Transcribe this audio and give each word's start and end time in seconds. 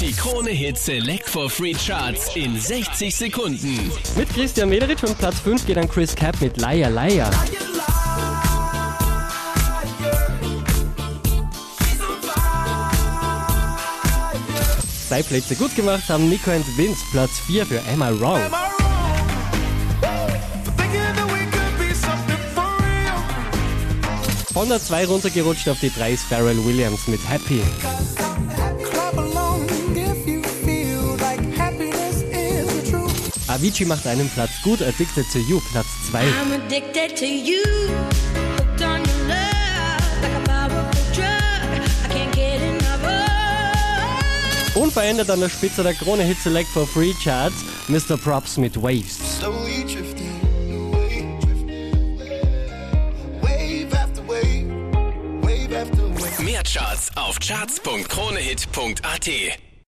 Die 0.00 0.12
Krone 0.12 0.50
Hit 0.50 0.78
Select 0.78 1.28
for 1.28 1.50
Free 1.50 1.74
Charts 1.74 2.36
in 2.36 2.58
60 2.58 3.14
Sekunden. 3.14 3.90
Mit 4.16 4.32
Christian 4.32 4.68
Mederich 4.68 5.02
und 5.02 5.18
Platz 5.18 5.40
5 5.40 5.66
geht 5.66 5.76
dann 5.76 5.88
Chris 5.88 6.14
Cap 6.14 6.40
mit 6.40 6.56
Liar 6.58 6.88
Liar. 6.88 7.30
Zwei 15.08 15.22
Plätze 15.24 15.56
gut 15.56 15.74
gemacht 15.74 16.08
haben 16.08 16.28
Nico 16.28 16.52
und 16.52 16.78
Vince, 16.78 17.04
Platz 17.10 17.40
4 17.48 17.66
für 17.66 17.80
Am 17.92 18.00
I 18.00 18.20
Wrong. 18.20 18.40
Von 24.52 24.68
der 24.68 24.80
2 24.80 25.06
runtergerutscht 25.06 25.68
auf 25.68 25.80
die 25.80 25.90
3 25.90 26.12
ist 26.12 26.24
Pharrell 26.24 26.64
Williams 26.64 27.08
mit 27.08 27.20
Happy. 27.28 27.62
Avicii 33.58 33.84
macht 33.86 34.06
einen 34.06 34.28
Platz 34.30 34.62
gut, 34.62 34.80
Addicted 34.82 35.26
to 35.32 35.38
You, 35.40 35.60
Platz 35.72 35.88
2. 36.12 36.18
I'm 36.18 36.52
addicted 36.52 37.16
to 37.16 37.26
you. 37.26 37.60
Hooked 38.56 38.80
on 38.82 39.04
your 39.04 39.18
love. 39.26 40.22
Like 40.22 40.32
a 40.32 40.40
powerful 40.46 40.84
drug. 41.12 41.82
I 42.04 42.08
can't 42.08 42.32
get 42.32 42.62
enough 42.62 43.02
of. 43.02 44.76
Unverändert 44.76 45.28
an 45.30 45.40
der 45.40 45.48
Spitze 45.48 45.82
der 45.82 45.94
Krone 45.94 46.22
Hit 46.22 46.38
Select 46.38 46.68
for 46.68 46.86
Free 46.86 47.12
Charts, 47.14 47.64
Mr. 47.88 48.16
Props 48.16 48.58
mit 48.58 48.80
Waves. 48.80 49.18
Mehr 56.38 56.62
Charts 56.62 57.10
auf 57.16 57.40
charts.kronehit.at. 57.40 59.28